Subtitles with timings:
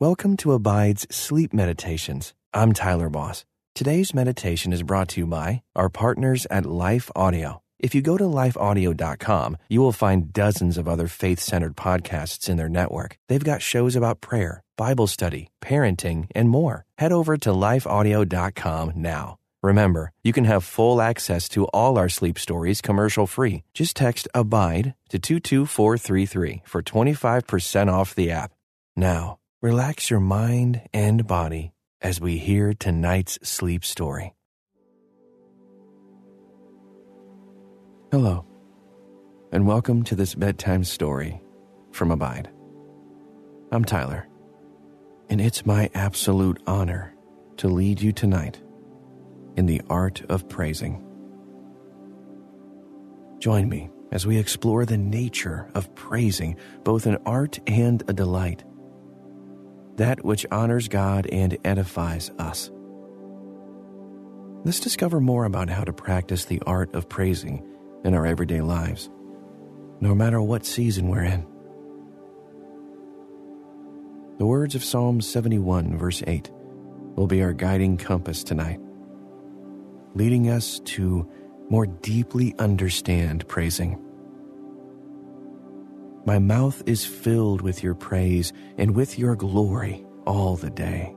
[0.00, 2.32] Welcome to Abide's Sleep Meditations.
[2.54, 3.44] I'm Tyler Boss.
[3.74, 7.62] Today's meditation is brought to you by our partners at Life Audio.
[7.80, 12.56] If you go to lifeaudio.com, you will find dozens of other faith centered podcasts in
[12.56, 13.18] their network.
[13.26, 16.84] They've got shows about prayer, Bible study, parenting, and more.
[16.98, 19.36] Head over to lifeaudio.com now.
[19.64, 23.64] Remember, you can have full access to all our sleep stories commercial free.
[23.74, 28.52] Just text ABIDE to 22433 for 25% off the app.
[28.96, 34.32] Now, relax your mind and body as we hear tonight's sleep story.
[38.12, 38.46] Hello,
[39.50, 41.42] and welcome to this bedtime story
[41.90, 42.48] from Abide.
[43.72, 44.28] I'm Tyler,
[45.28, 47.12] and it's my absolute honor
[47.56, 48.62] to lead you tonight
[49.56, 51.04] in the art of praising.
[53.40, 58.62] Join me as we explore the nature of praising, both an art and a delight,
[59.98, 62.70] that which honors God and edifies us.
[64.64, 67.64] Let's discover more about how to practice the art of praising
[68.04, 69.10] in our everyday lives,
[70.00, 71.46] no matter what season we're in.
[74.38, 76.50] The words of Psalm 71, verse 8,
[77.16, 78.80] will be our guiding compass tonight
[80.14, 81.28] leading us to
[81.70, 84.02] more deeply understand praising.
[86.28, 91.16] My mouth is filled with your praise and with your glory all the day.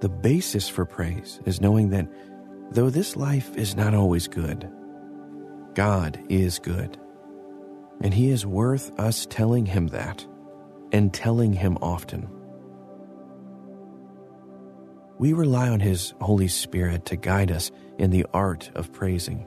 [0.00, 2.12] The basis for praise is knowing that
[2.72, 4.70] though this life is not always good,
[5.72, 6.98] God is good.
[8.02, 10.26] And He is worth us telling Him that
[10.92, 12.28] and telling Him often
[15.18, 19.46] we rely on His Holy Spirit to guide us in the art of praising.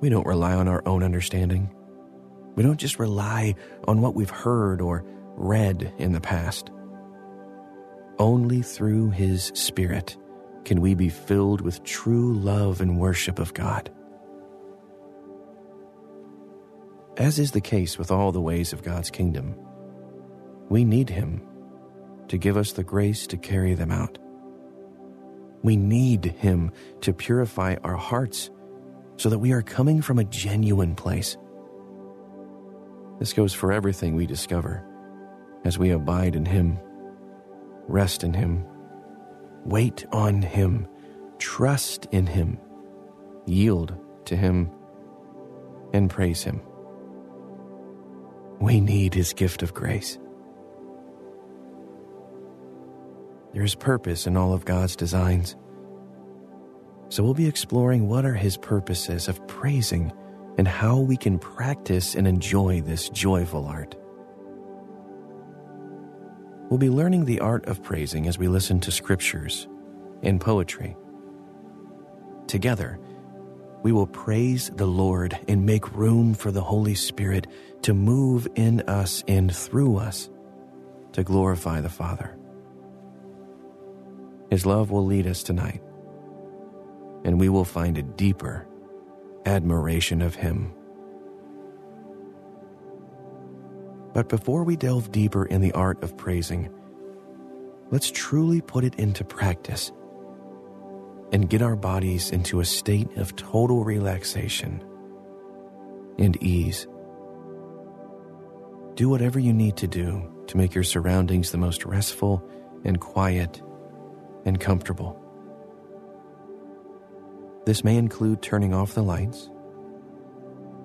[0.00, 1.72] We don't rely on our own understanding.
[2.56, 3.54] We don't just rely
[3.86, 5.04] on what we've heard or
[5.36, 6.70] read in the past.
[8.18, 10.16] Only through His Spirit
[10.64, 13.90] can we be filled with true love and worship of God.
[17.16, 19.54] As is the case with all the ways of God's kingdom,
[20.68, 21.42] we need Him
[22.28, 24.18] to give us the grace to carry them out.
[25.62, 26.72] We need Him
[27.02, 28.50] to purify our hearts
[29.16, 31.36] so that we are coming from a genuine place.
[33.20, 34.82] This goes for everything we discover
[35.64, 36.78] as we abide in Him,
[37.86, 38.64] rest in Him,
[39.66, 40.88] wait on Him,
[41.38, 42.58] trust in Him,
[43.44, 43.94] yield
[44.24, 44.70] to Him,
[45.92, 46.62] and praise Him.
[48.58, 50.18] We need His gift of grace.
[53.52, 55.56] There is purpose in all of God's designs.
[57.10, 60.10] So we'll be exploring what are His purposes of praising
[60.60, 63.94] and how we can practice and enjoy this joyful art.
[66.68, 69.66] We'll be learning the art of praising as we listen to scriptures
[70.22, 70.98] and poetry.
[72.46, 73.00] Together,
[73.82, 77.46] we will praise the Lord and make room for the Holy Spirit
[77.80, 80.28] to move in us and through us
[81.12, 82.36] to glorify the Father.
[84.50, 85.82] His love will lead us tonight,
[87.24, 88.66] and we will find a deeper
[89.46, 90.72] admiration of Him.
[94.12, 96.68] But before we delve deeper in the art of praising,
[97.90, 99.92] let's truly put it into practice
[101.32, 104.84] and get our bodies into a state of total relaxation
[106.18, 106.88] and ease.
[108.94, 112.42] Do whatever you need to do to make your surroundings the most restful
[112.84, 113.62] and quiet
[114.44, 115.19] and comfortable.
[117.70, 119.48] This may include turning off the lights,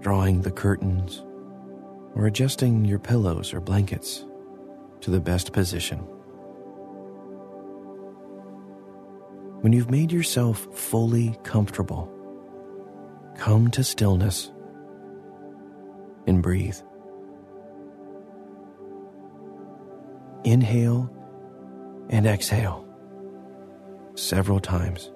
[0.01, 1.25] drawing the curtains,
[2.13, 4.23] or adjusting your pillows or blankets
[5.01, 5.97] to the best position.
[9.62, 12.07] When you've made yourself fully comfortable,
[13.35, 14.52] come to stillness
[16.28, 16.78] and breathe.
[20.44, 21.12] Inhale
[22.11, 22.88] and exhale
[24.14, 25.09] several times.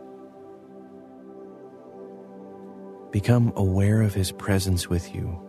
[3.11, 5.39] Become aware of His presence with you,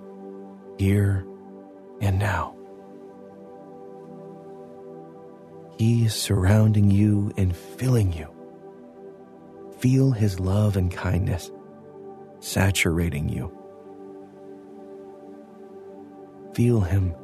[0.78, 1.26] here
[2.00, 2.56] and now.
[5.78, 8.28] He is surrounding you and filling you.
[9.78, 11.50] Feel His love and kindness
[12.40, 13.52] saturating you.
[16.54, 17.14] Feel Him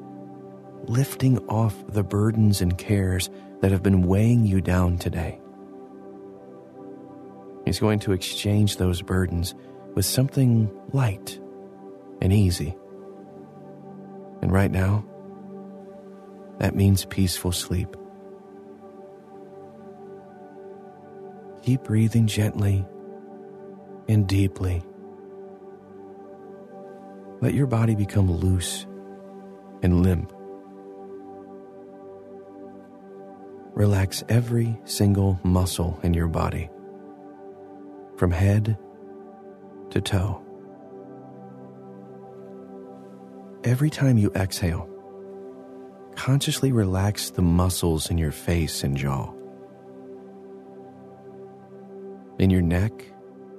[0.84, 3.30] lifting off the burdens and cares
[3.60, 5.40] that have been weighing you down today.
[7.64, 9.54] He's going to exchange those burdens
[9.96, 11.40] with something light
[12.20, 12.76] and easy.
[14.42, 15.04] And right now,
[16.58, 17.96] that means peaceful sleep.
[21.62, 22.86] Keep breathing gently
[24.06, 24.84] and deeply.
[27.40, 28.86] Let your body become loose
[29.82, 30.32] and limp.
[33.74, 36.70] Relax every single muscle in your body,
[38.16, 38.78] from head
[39.90, 40.42] to toe.
[43.64, 44.88] Every time you exhale,
[46.14, 49.32] consciously relax the muscles in your face and jaw,
[52.38, 52.92] in your neck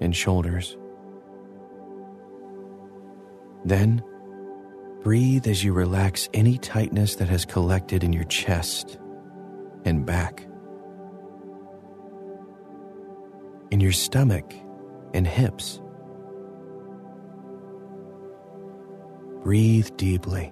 [0.02, 0.78] and shoulders.
[3.66, 4.04] Then,
[5.02, 8.98] breathe as you relax any tightness that has collected in your chest
[9.84, 10.48] and back,
[13.72, 14.54] in your stomach
[15.14, 15.82] and hips.
[19.48, 20.52] Breathe deeply.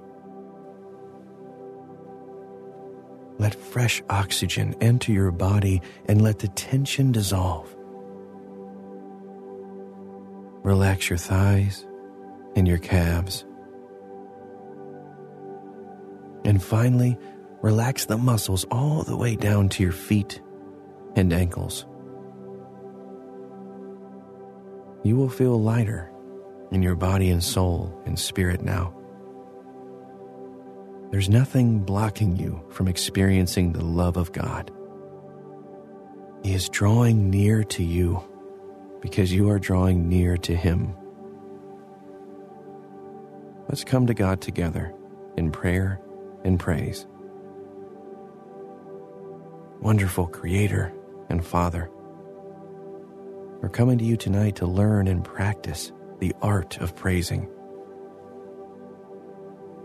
[3.38, 7.76] Let fresh oxygen enter your body and let the tension dissolve.
[10.64, 11.86] Relax your thighs
[12.56, 13.44] and your calves.
[16.46, 17.18] And finally,
[17.62, 20.40] relax the muscles all the way down to your feet
[21.18, 21.86] and ankles.
[25.04, 26.15] You will feel lighter
[26.76, 28.94] in your body and soul and spirit now.
[31.10, 34.70] There's nothing blocking you from experiencing the love of God.
[36.44, 38.22] He is drawing near to you
[39.00, 40.94] because you are drawing near to Him.
[43.70, 44.94] Let's come to God together
[45.38, 46.02] in prayer
[46.44, 47.08] and praise.
[49.80, 50.92] Wonderful Creator
[51.30, 51.90] and Father,
[53.62, 57.50] we're coming to you tonight to learn and practice the art of praising.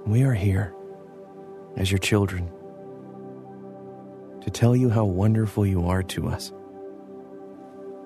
[0.06, 0.75] We are here
[1.77, 2.50] as your children
[4.43, 6.53] to tell you how wonderful you are to us.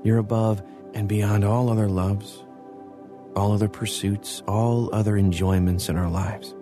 [0.02, 0.62] You're above
[0.94, 2.44] and beyond all other loves,
[3.36, 6.54] all other pursuits, all other enjoyments in our lives.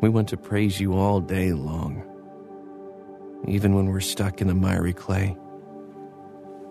[0.00, 2.02] We want to praise you all day long,
[3.46, 5.36] even when we're stuck in the miry clay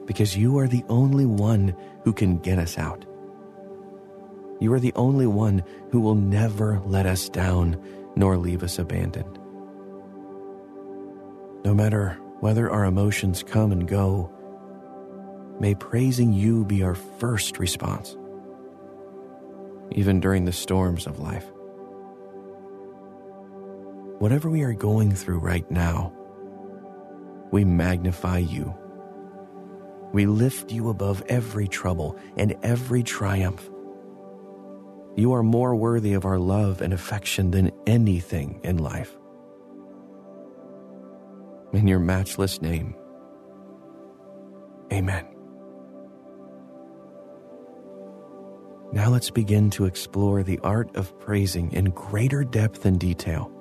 [0.10, 3.06] because you are the only one who can get us out.
[4.60, 7.80] You are the only one who will never let us down
[8.16, 9.38] nor leave us abandoned.
[11.64, 14.34] No matter whether our emotions come and go,
[15.60, 18.18] may praising you be our first response,
[19.92, 21.46] even during the storms of life.
[24.18, 26.12] Whatever we are going through right now,
[27.52, 28.76] we magnify you
[30.12, 33.70] we lift you above every trouble and every triumph.
[35.16, 39.16] You are more worthy of our love and affection than anything in life.
[41.74, 42.96] In your matchless name,
[44.92, 45.28] amen.
[48.92, 53.52] Now let's begin to explore the art of praising in greater depth and detail.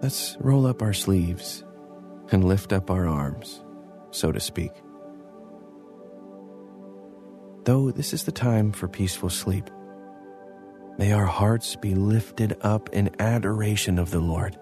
[0.00, 1.64] Let's roll up our sleeves
[2.30, 3.64] and lift up our arms,
[4.12, 4.70] so to speak
[7.64, 9.70] though this is the time for peaceful sleep.
[10.98, 14.56] May our hearts be lifted up in adoration of the Lord.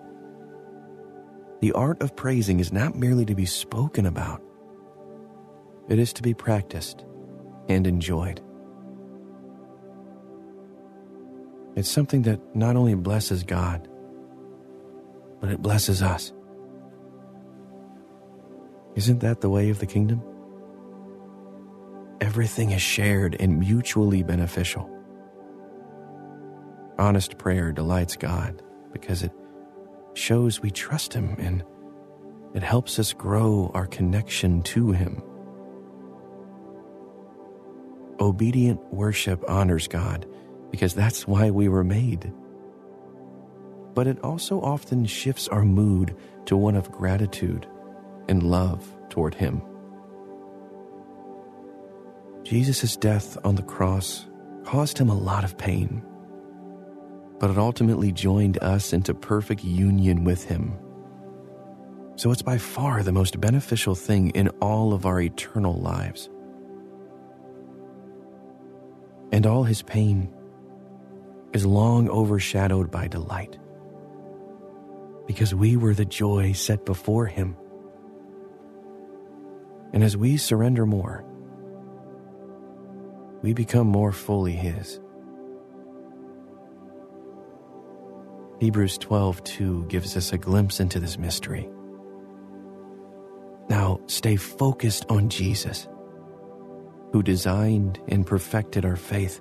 [1.60, 4.42] The art of praising is not merely to be spoken about,
[5.88, 7.04] it is to be practiced
[7.68, 8.40] and enjoyed.
[11.74, 13.88] It's something that not only blesses God,
[15.40, 16.32] but it blesses us.
[18.94, 20.22] Isn't that the way of the kingdom?
[22.22, 24.88] Everything is shared and mutually beneficial.
[26.96, 28.62] Honest prayer delights God
[28.92, 29.32] because it
[30.14, 31.64] shows we trust Him and
[32.54, 35.20] it helps us grow our connection to Him.
[38.20, 40.24] Obedient worship honors God
[40.70, 42.32] because that's why we were made.
[43.94, 47.66] But it also often shifts our mood to one of gratitude
[48.28, 49.60] and love toward Him.
[52.52, 54.26] Jesus' death on the cross
[54.64, 56.04] caused him a lot of pain,
[57.38, 60.78] but it ultimately joined us into perfect union with him.
[62.16, 66.28] So it's by far the most beneficial thing in all of our eternal lives.
[69.32, 70.30] And all his pain
[71.54, 73.58] is long overshadowed by delight
[75.26, 77.56] because we were the joy set before him.
[79.94, 81.24] And as we surrender more,
[83.42, 85.00] we become more fully His.
[88.60, 91.68] Hebrews 12 2 gives us a glimpse into this mystery.
[93.68, 95.88] Now, stay focused on Jesus,
[97.12, 99.40] who designed and perfected our faith.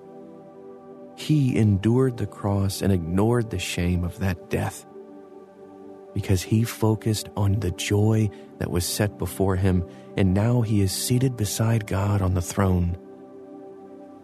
[1.15, 4.85] He endured the cross and ignored the shame of that death
[6.13, 10.91] because he focused on the joy that was set before him, and now he is
[10.91, 12.97] seated beside God on the throne,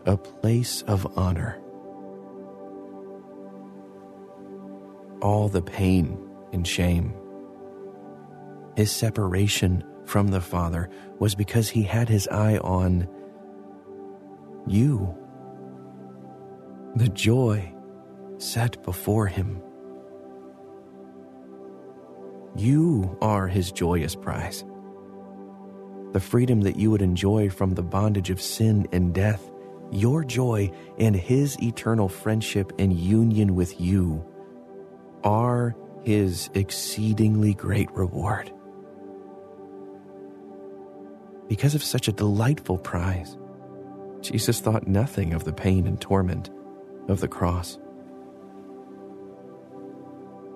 [0.08, 1.62] a place of honor.
[5.22, 6.18] All the pain
[6.54, 7.14] and shame,
[8.78, 13.08] his separation from the Father was because he had his eye on
[14.66, 15.16] you,
[16.96, 17.74] the joy
[18.38, 19.62] set before him.
[22.56, 24.64] You are his joyous prize.
[26.14, 29.52] The freedom that you would enjoy from the bondage of sin and death,
[29.92, 34.26] your joy and his eternal friendship and union with you
[35.24, 38.52] are his exceedingly great reward.
[41.48, 43.38] Because of such a delightful prize,
[44.22, 46.50] Jesus thought nothing of the pain and torment
[47.08, 47.80] of the cross.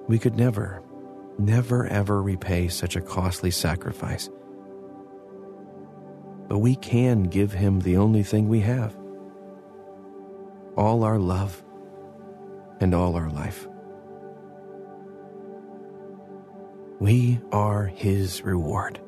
[0.08, 0.84] We could never
[1.38, 4.30] never ever repay such a costly sacrifice.
[6.48, 8.96] But we can give him the only thing we have
[10.78, 11.64] all our love
[12.80, 13.68] and all our life.
[17.00, 19.00] We are his reward.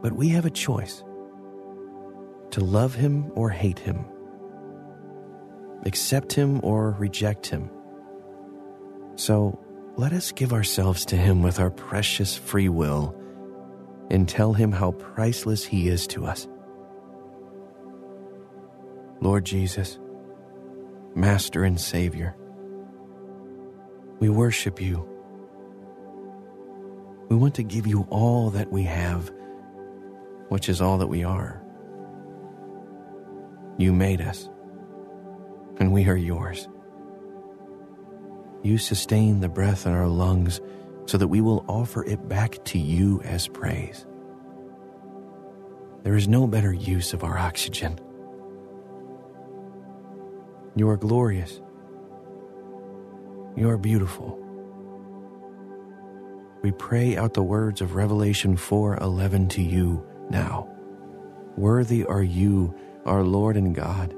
[0.00, 1.02] But we have a choice
[2.50, 4.04] to love him or hate him,
[5.84, 7.70] accept him or reject him
[9.18, 9.58] so
[9.96, 13.20] let us give ourselves to Him with our precious free will
[14.10, 16.46] and tell Him how priceless He is to us.
[19.20, 19.98] Lord Jesus,
[21.14, 22.36] Master and Savior,
[24.20, 25.08] we worship you.
[27.28, 29.32] We want to give you all that we have,
[30.48, 31.62] which is all that we are.
[33.76, 34.48] You made us,
[35.78, 36.68] and we are yours.
[38.62, 40.60] You sustain the breath in our lungs
[41.06, 44.06] so that we will offer it back to you as praise.
[46.04, 47.98] There is no better use of our oxygen.
[50.78, 51.60] You are glorious.
[53.56, 54.38] You are beautiful.
[56.62, 60.68] We pray out the words of Revelation 4:11 to you now.
[61.56, 62.72] Worthy are you,
[63.04, 64.14] our Lord and God,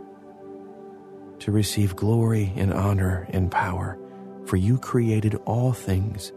[1.39, 3.97] to receive glory and honor and power
[4.45, 6.31] for you created all things,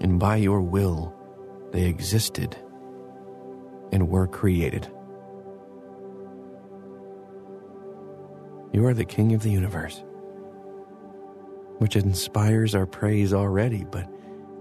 [0.00, 1.14] and by your will
[1.70, 2.56] they existed
[3.92, 4.88] and were created.
[8.76, 10.04] You are the King of the universe,
[11.78, 14.06] which inspires our praise already, but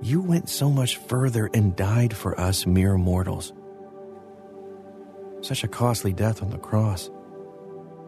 [0.01, 3.51] you went so much further and died for us mere mortals.
[5.41, 7.09] Such a costly death on the cross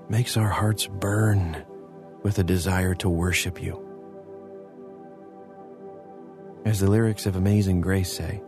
[0.07, 1.65] makes our hearts burn
[2.23, 3.85] with a desire to worship you.
[6.63, 8.41] As the lyrics of Amazing Grace say,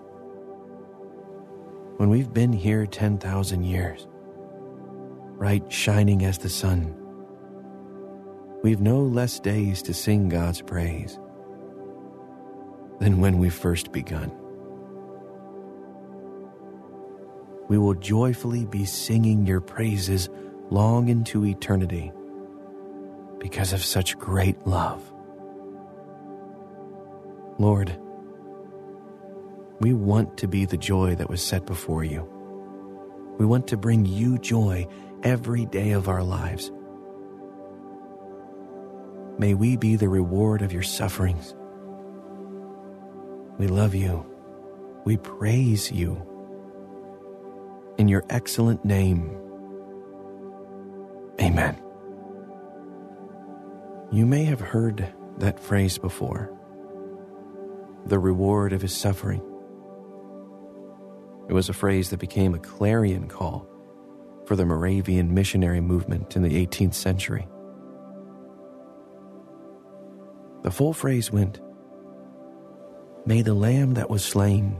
[1.97, 4.07] when we've been here 10,000 years,
[5.37, 6.95] bright shining as the sun,
[8.61, 11.19] we've no less days to sing God's praise
[12.99, 14.31] than when we first begun.
[17.69, 20.27] We will joyfully be singing your praises
[20.69, 22.11] long into eternity
[23.39, 25.01] because of such great love.
[27.57, 27.95] Lord,
[29.79, 32.27] we want to be the joy that was set before you.
[33.37, 34.87] We want to bring you joy
[35.23, 36.71] every day of our lives.
[39.39, 41.55] May we be the reward of your sufferings.
[43.57, 44.25] We love you.
[45.05, 46.21] We praise you.
[47.97, 49.35] In your excellent name,
[51.41, 51.81] Amen.
[54.11, 56.51] You may have heard that phrase before
[58.05, 59.41] the reward of his suffering.
[61.47, 63.67] It was a phrase that became a clarion call
[64.45, 67.47] for the Moravian missionary movement in the 18th century.
[70.63, 71.59] The full phrase went
[73.25, 74.77] May the Lamb that was slain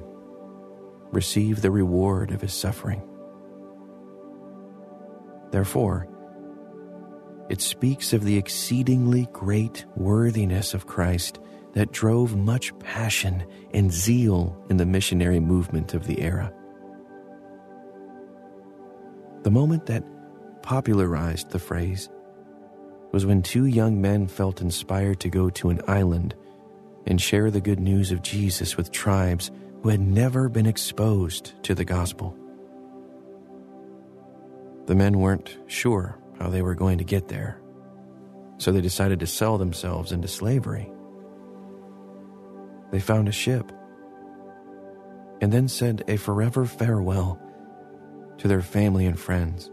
[1.12, 3.02] receive the reward of his suffering.
[5.52, 6.08] Therefore,
[7.50, 11.40] it speaks of the exceedingly great worthiness of Christ
[11.74, 16.54] that drove much passion and zeal in the missionary movement of the era.
[19.44, 20.04] The moment that
[20.62, 22.10] popularized the phrase
[23.12, 26.36] was when two young men felt inspired to go to an island
[27.06, 29.52] and share the good news of Jesus with tribes
[29.82, 32.38] who had never been exposed to the gospel.
[34.86, 37.60] The men weren't sure how they were going to get there,
[38.58, 40.92] so they decided to sell themselves into slavery.
[42.92, 43.72] They found a ship
[45.42, 47.40] and then said a forever farewell
[48.40, 49.72] to their family and friends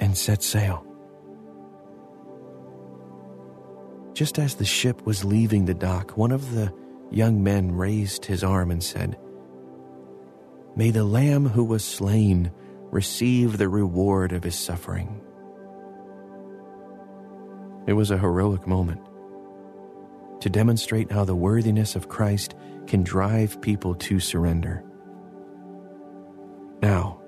[0.00, 0.89] and set sail.
[4.20, 6.70] Just as the ship was leaving the dock, one of the
[7.10, 9.16] young men raised his arm and said,
[10.76, 12.52] May the Lamb who was slain
[12.90, 15.22] receive the reward of his suffering.
[17.86, 19.00] It was a heroic moment
[20.42, 22.54] to demonstrate how the worthiness of Christ
[22.86, 24.84] can drive people to surrender.
[26.82, 27.22] Now,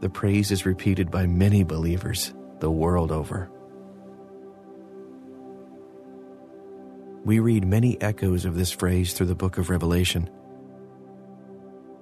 [0.00, 3.52] the praise is repeated by many believers the world over.
[7.24, 10.28] We read many echoes of this phrase through the book of Revelation.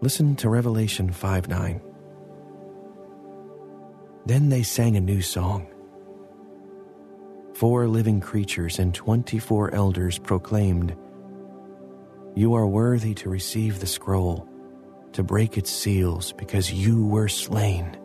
[0.00, 1.80] Listen to Revelation 5 9.
[4.26, 5.68] Then they sang a new song.
[7.54, 10.96] Four living creatures and 24 elders proclaimed,
[12.34, 14.48] You are worthy to receive the scroll,
[15.12, 17.96] to break its seals, because you were slain.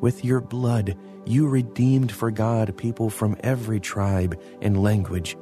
[0.00, 5.36] With your blood, you redeemed for God people from every tribe and language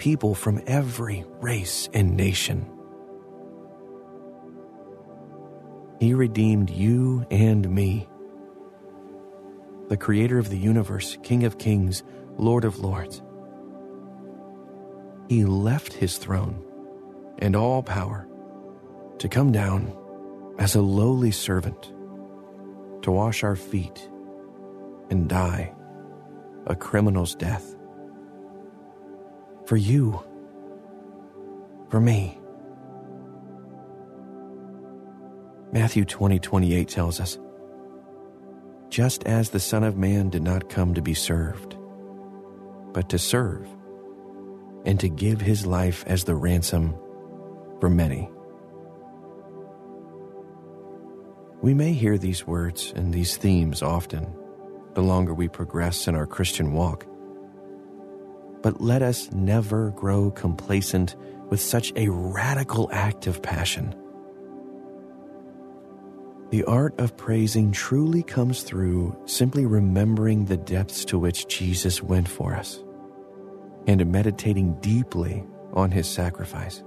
[0.00, 2.66] people from every race and nation.
[6.00, 8.08] He redeemed you and me.
[9.88, 12.02] The Creator of the universe, King of kings,
[12.38, 13.20] Lord of lords.
[15.28, 16.64] He left his throne
[17.38, 18.26] and all power
[19.18, 19.94] to come down
[20.58, 21.92] as a lowly servant
[23.02, 24.08] to wash our feet
[25.10, 25.74] and die
[26.66, 27.76] a criminal's death
[29.70, 30.20] for you,
[31.90, 32.36] for me.
[35.70, 37.38] Matthew 20, 28 tells us,
[38.88, 41.76] Just as the Son of Man did not come to be served,
[42.92, 43.68] but to serve,
[44.84, 46.92] and to give his life as the ransom
[47.78, 48.28] for many.
[51.62, 54.34] We may hear these words and these themes often
[54.94, 57.06] the longer we progress in our Christian walk.
[58.62, 61.16] But let us never grow complacent
[61.48, 63.94] with such a radical act of passion.
[66.50, 72.28] The art of praising truly comes through simply remembering the depths to which Jesus went
[72.28, 72.82] for us
[73.86, 76.82] and meditating deeply on his sacrifice.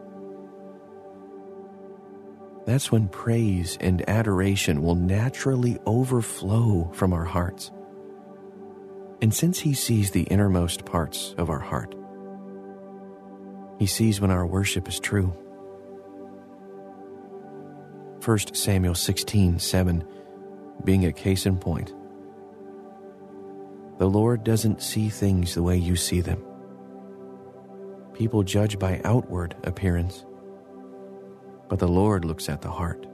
[2.65, 7.71] That's when praise and adoration will naturally overflow from our hearts.
[9.23, 11.95] And since He sees the innermost parts of our heart,
[13.79, 15.27] He sees when our worship is true.
[18.25, 20.03] 1 Samuel 16 7
[20.83, 21.93] being a case in point.
[23.97, 26.43] The Lord doesn't see things the way you see them.
[28.13, 30.25] People judge by outward appearance,
[31.69, 33.07] but the Lord looks at the heart.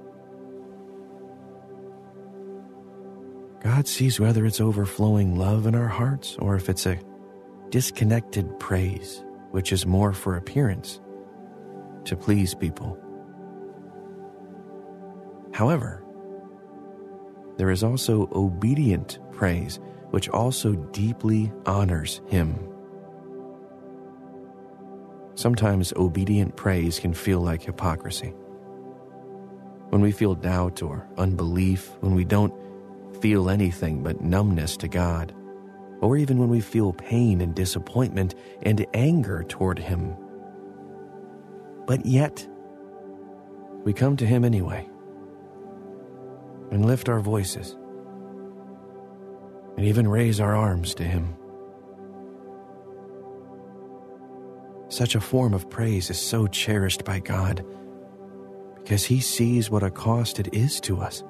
[3.62, 7.00] God sees whether it's overflowing love in our hearts or if it's a
[7.69, 11.02] disconnected praise, which is more for appearance
[12.06, 12.98] to please people.
[15.54, 16.04] However,
[17.58, 19.80] there is also obedient praise,
[20.12, 22.58] which also deeply honors Him.
[25.36, 28.34] Sometimes obedient praise can feel like hypocrisy.
[29.89, 32.54] When we feel doubt or unbelief, when we don't
[33.21, 35.34] feel anything but numbness to God,
[36.01, 40.15] or even when we feel pain and disappointment and anger toward Him.
[41.86, 42.47] But yet,
[43.84, 44.88] we come to Him anyway
[46.71, 47.75] and lift our voices
[49.75, 51.36] and even raise our arms to Him.
[54.89, 57.65] Such a form of praise is so cherished by God
[58.75, 61.23] because He sees what a cost it is to us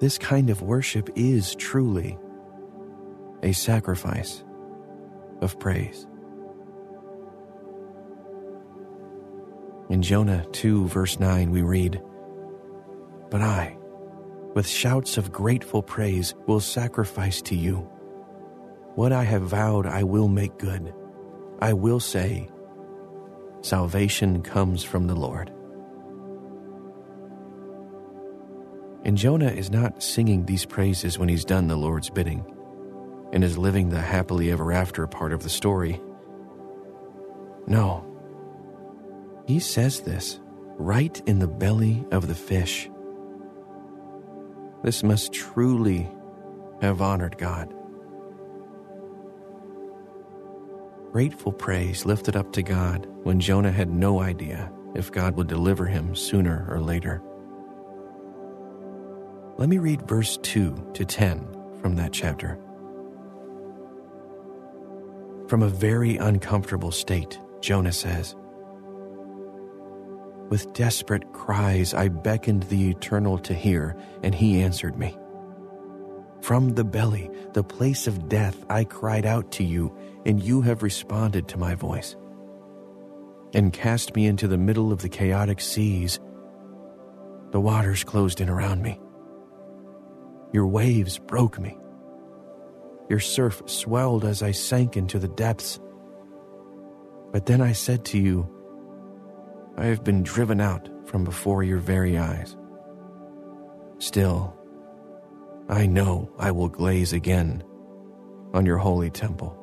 [0.00, 2.18] this kind of worship is truly
[3.42, 4.42] a sacrifice
[5.42, 6.06] of praise.
[9.90, 12.00] In Jonah 2, verse 9, we read,
[13.30, 13.76] But I,
[14.54, 17.88] with shouts of grateful praise, will sacrifice to you.
[18.94, 20.94] What I have vowed, I will make good.
[21.60, 22.48] I will say,
[23.62, 25.52] Salvation comes from the Lord.
[29.04, 32.44] And Jonah is not singing these praises when he's done the Lord's bidding.
[33.32, 36.00] and is living the happily ever after part of the story.
[37.66, 38.06] No.
[39.46, 40.40] He says this
[40.78, 42.90] right in the belly of the fish.
[44.82, 46.10] This must truly
[46.80, 47.72] have honored God.
[51.12, 55.86] Grateful praise lifted up to God when Jonah had no idea if God would deliver
[55.86, 57.22] him sooner or later.
[59.60, 61.46] Let me read verse 2 to 10
[61.82, 62.58] from that chapter.
[65.48, 68.34] From a very uncomfortable state, Jonah says,
[70.48, 75.14] With desperate cries, I beckoned the Eternal to hear, and he answered me.
[76.40, 79.94] From the belly, the place of death, I cried out to you,
[80.24, 82.16] and you have responded to my voice.
[83.52, 86.18] And cast me into the middle of the chaotic seas.
[87.50, 88.98] The waters closed in around me.
[90.52, 91.76] Your waves broke me.
[93.08, 95.80] Your surf swelled as I sank into the depths.
[97.32, 98.48] But then I said to you,
[99.76, 102.56] I have been driven out from before your very eyes.
[103.98, 104.56] Still,
[105.68, 107.62] I know I will glaze again
[108.52, 109.56] on your holy temple.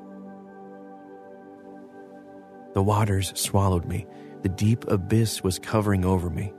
[2.74, 4.06] The waters swallowed me,
[4.44, 6.54] the deep abyss was covering over me.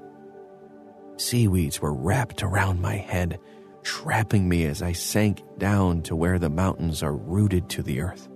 [1.17, 3.39] Seaweeds were wrapped around my head,
[3.83, 8.29] trapping me as I sank down to where the mountains are rooted to the earth.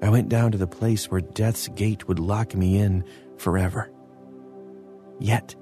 [0.00, 3.04] I went down to the place where death's gate would lock me in
[3.36, 3.90] forever.
[5.18, 5.56] Yet,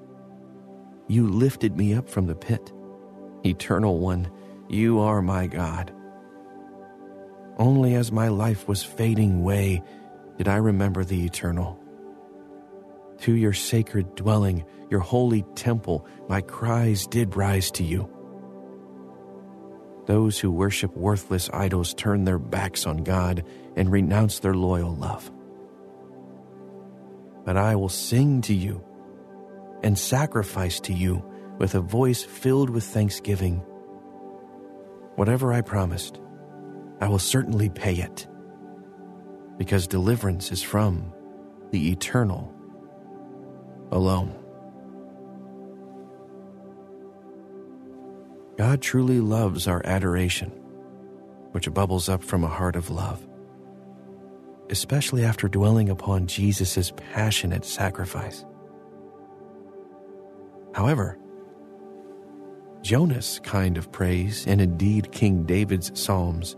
[1.07, 2.71] you lifted me up from the pit
[3.45, 4.29] Eternal One,
[4.67, 5.93] you are my God.
[7.57, 9.81] Only as my life was fading away
[10.37, 11.76] did I remember the Eternal.
[13.21, 18.09] To your sacred dwelling, your holy temple, my cries did rise to you.
[20.05, 23.43] Those who worship worthless idols turn their backs on God
[23.75, 25.29] and renounce their loyal love.
[27.43, 28.83] But I will sing to you
[29.83, 31.23] and sacrifice to you
[31.57, 33.57] with a voice filled with thanksgiving.
[35.15, 36.19] Whatever I promised,
[37.01, 38.27] I will certainly pay it,
[39.57, 41.13] because deliverance is from
[41.71, 42.53] the eternal
[43.91, 44.33] alone.
[48.57, 50.49] God truly loves our adoration,
[51.51, 53.27] which bubbles up from a heart of love,
[54.69, 58.45] especially after dwelling upon Jesus' passionate sacrifice.
[60.73, 61.17] However,
[62.81, 66.55] Jonah's kind of praise, and indeed King David's psalms,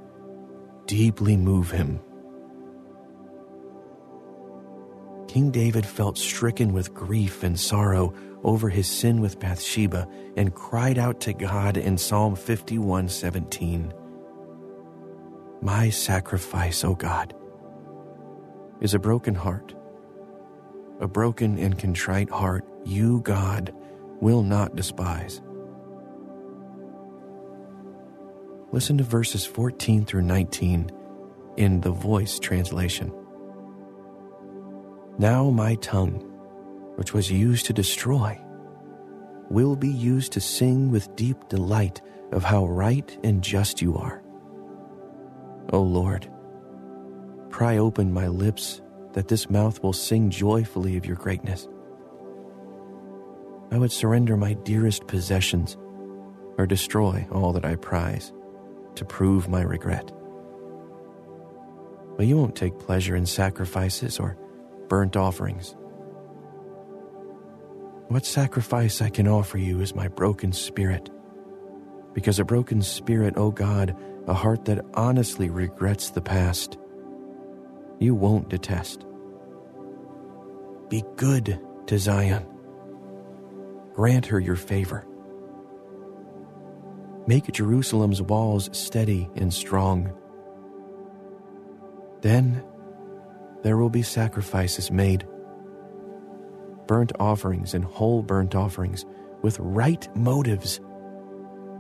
[0.86, 2.00] deeply move him.
[5.30, 10.98] King David felt stricken with grief and sorrow over his sin with Bathsheba and cried
[10.98, 13.94] out to God in Psalm 51:17.
[15.62, 17.36] My sacrifice, O God,
[18.82, 19.76] is a broken heart.
[21.00, 23.72] A broken and contrite heart, you, God,
[24.20, 25.44] will not despise.
[28.72, 30.90] Listen to verses 14 through 19
[31.56, 33.12] in the Voice translation.
[35.20, 36.24] Now my tongue,
[36.96, 38.40] which was used to destroy,
[39.50, 42.02] will be used to sing with deep delight
[42.32, 44.24] of how right and just you are.
[45.74, 46.32] O Lord,
[47.50, 51.68] pry open my lips that this mouth will sing joyfully of your greatness.
[53.72, 55.78] I would surrender my dearest possessions
[56.58, 58.32] or destroy all that I prize
[58.96, 60.14] to prove my regret.
[62.16, 64.38] But you won't take pleasure in sacrifices or
[64.90, 65.76] burnt offerings.
[68.10, 71.10] What sacrifice I can offer you is my broken spirit.
[72.14, 73.96] Because a broken spirit, O oh God,
[74.28, 76.78] a heart that honestly regrets the past,
[78.00, 79.06] you won't detest.
[80.90, 82.46] Be good to Zion.
[83.94, 85.06] Grant her your favor.
[87.28, 90.12] Make Jerusalem's walls steady and strong.
[92.22, 92.64] Then
[93.64, 95.28] there will be sacrifices made,
[96.88, 99.06] burnt offerings and whole burnt offerings
[99.42, 100.80] with right motives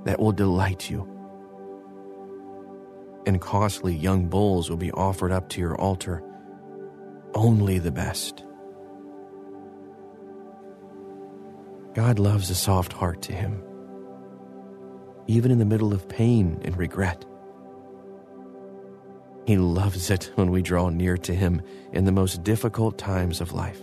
[0.05, 1.07] that will delight you.
[3.25, 6.23] And costly young bulls will be offered up to your altar,
[7.33, 8.43] only the best.
[11.93, 13.63] God loves a soft heart to him
[15.29, 17.23] even in the middle of pain and regret.
[19.49, 23.51] He loves it when we draw near to Him in the most difficult times of
[23.51, 23.81] life.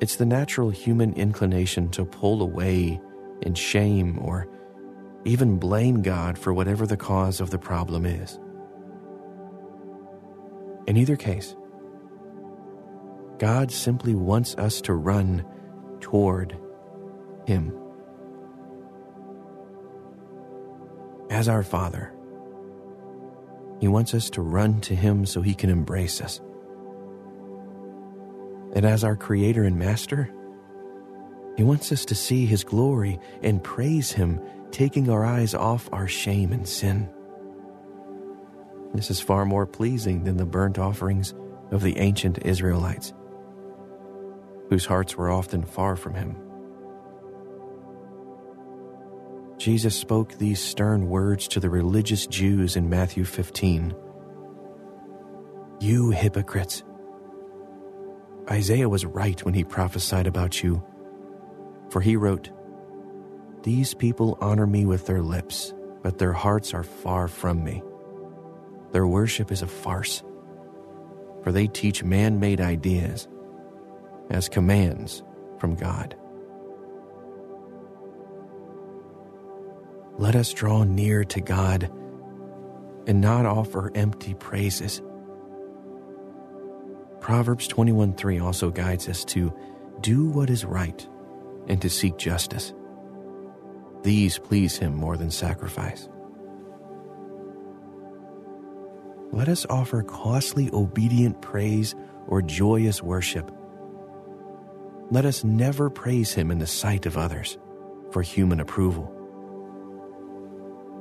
[0.00, 3.00] It's the natural human inclination to pull away
[3.42, 4.46] in shame or
[5.24, 8.38] even blame God for whatever the cause of the problem is.
[10.86, 11.56] In either case,
[13.38, 15.44] God simply wants us to run
[15.98, 16.56] toward
[17.44, 17.76] Him.
[21.28, 22.14] As our Father,
[23.80, 26.40] He wants us to run to Him so He can embrace us.
[28.74, 30.30] And as our Creator and Master,
[31.56, 34.40] He wants us to see His glory and praise Him,
[34.70, 37.08] taking our eyes off our shame and sin.
[38.94, 41.34] This is far more pleasing than the burnt offerings
[41.70, 43.14] of the ancient Israelites,
[44.68, 46.36] whose hearts were often far from Him.
[49.60, 53.94] Jesus spoke these stern words to the religious Jews in Matthew 15.
[55.80, 56.82] You hypocrites!
[58.50, 60.82] Isaiah was right when he prophesied about you.
[61.90, 62.48] For he wrote,
[63.62, 67.82] These people honor me with their lips, but their hearts are far from me.
[68.92, 70.22] Their worship is a farce,
[71.42, 73.28] for they teach man made ideas
[74.30, 75.22] as commands
[75.58, 76.16] from God.
[80.18, 81.90] Let us draw near to God
[83.06, 85.02] and not offer empty praises.
[87.20, 89.52] Proverbs 21:3 also guides us to
[90.00, 91.06] do what is right
[91.68, 92.72] and to seek justice.
[94.02, 96.08] These please him more than sacrifice.
[99.32, 101.94] Let us offer costly obedient praise
[102.26, 103.50] or joyous worship.
[105.10, 107.58] Let us never praise him in the sight of others
[108.10, 109.19] for human approval.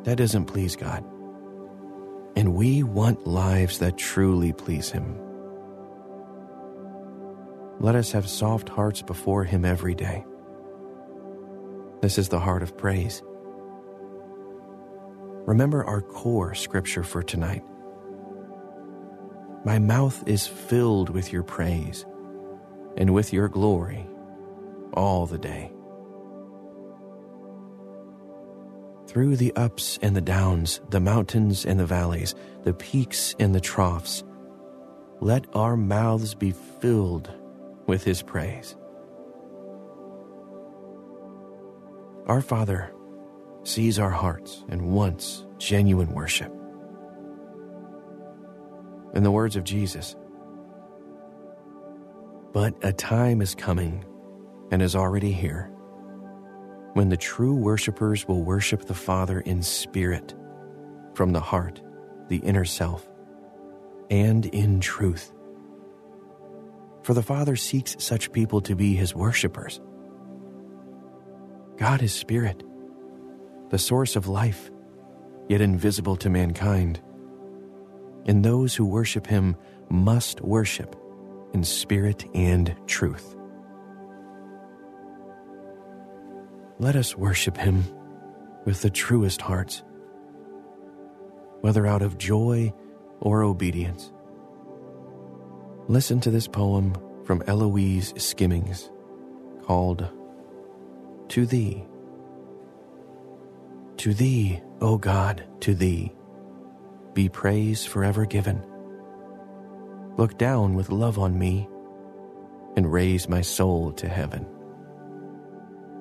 [0.04, 1.04] That doesn't please God.
[2.36, 5.20] And we want lives that truly please him.
[7.82, 10.26] Let us have soft hearts before Him every day.
[12.02, 13.24] This is the heart of praise.
[15.46, 17.64] Remember our core scripture for tonight.
[19.64, 22.06] My mouth is filled with your praise
[22.98, 24.06] and with your glory
[24.94, 25.72] all the day.
[29.10, 33.60] Through the ups and the downs, the mountains and the valleys, the peaks and the
[33.60, 34.24] troughs,
[35.20, 37.28] let our mouths be filled
[37.88, 38.76] with his praise.
[42.28, 42.94] Our Father
[43.64, 46.54] sees our hearts and wants genuine worship.
[49.16, 50.16] In the words of Jesus,
[52.54, 54.06] but a time is coming
[54.70, 55.72] and is already here
[56.94, 60.34] when the true worshipers will worship the Father in spirit,
[61.14, 61.82] from the heart,
[62.28, 63.08] the inner self,
[64.10, 65.34] and in truth
[67.10, 69.82] for the Father seeks such people to be his worshippers.
[71.78, 72.64] God is spirit,
[73.70, 74.70] the source of life,
[75.48, 77.02] yet invisible to mankind.
[78.26, 79.56] And those who worship him
[79.90, 80.96] must worship
[81.54, 83.36] in spirit and truth.
[86.82, 87.84] Let us worship him
[88.64, 89.84] with the truest hearts,
[91.60, 92.74] whether out of joy
[93.20, 94.14] or obedience.
[95.90, 98.90] Listen to this poem from Eloise Skimmings
[99.64, 100.08] called
[101.28, 101.84] To Thee.
[103.98, 106.14] To Thee, O God, to Thee,
[107.14, 108.64] be praise forever given.
[110.16, 111.68] Look down with love on me
[112.78, 114.46] and raise my soul to heaven.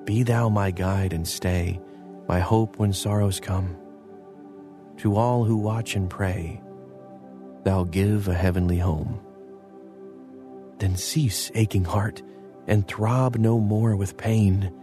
[0.09, 1.79] Be thou my guide and stay,
[2.27, 3.77] my hope when sorrows come.
[4.97, 6.63] To all who watch and pray,
[7.63, 9.19] thou give a heavenly home.
[10.79, 12.23] Then cease, aching heart,
[12.65, 14.73] and throb no more with pain.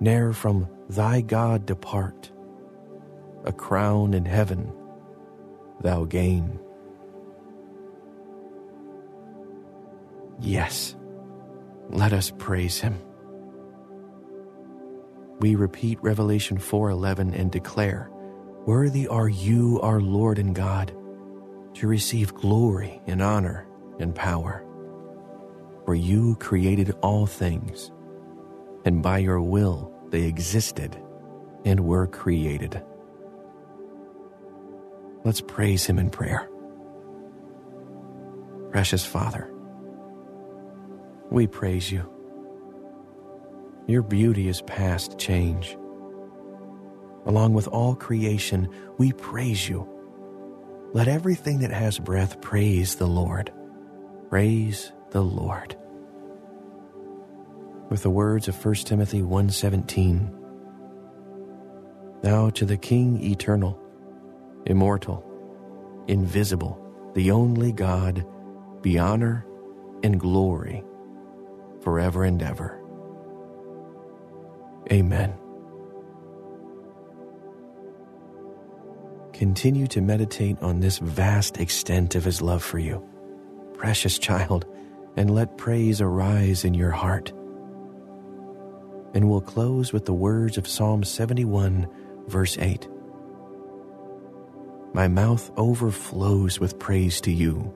[0.00, 2.32] Ne'er from thy God depart,
[3.44, 4.72] a crown in heaven
[5.82, 6.58] thou gain.
[10.40, 10.96] Yes,
[11.90, 13.02] let us praise him.
[15.40, 18.10] We repeat Revelation 4:11 and declare,
[18.66, 20.92] "Worthy are you, our Lord and God,
[21.74, 23.66] to receive glory and honor
[24.00, 24.64] and power."
[25.84, 27.92] For you created all things,
[28.84, 30.96] and by your will they existed
[31.64, 32.82] and were created.
[35.24, 36.48] Let's praise Him in prayer.
[38.70, 39.50] Precious Father,
[41.30, 42.02] we praise you.
[43.88, 45.78] Your beauty is past change.
[47.24, 49.88] Along with all creation, we praise you.
[50.92, 53.50] Let everything that has breath praise the Lord.
[54.28, 55.74] Praise the Lord.
[57.88, 60.34] With the words of 1 Timothy 1:17,
[62.22, 63.80] Now to the King eternal,
[64.66, 65.24] immortal,
[66.08, 66.78] invisible,
[67.14, 68.26] the only God,
[68.82, 69.46] be honor
[70.02, 70.84] and glory
[71.80, 72.77] forever and ever.
[74.90, 75.34] Amen.
[79.32, 83.06] Continue to meditate on this vast extent of His love for you,
[83.74, 84.66] precious child,
[85.16, 87.30] and let praise arise in your heart.
[89.14, 91.86] And we'll close with the words of Psalm 71,
[92.26, 92.88] verse 8.
[94.92, 97.72] My mouth overflows with praise to you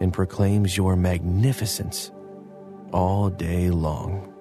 [0.00, 2.10] and proclaims your magnificence
[2.92, 4.35] all day long.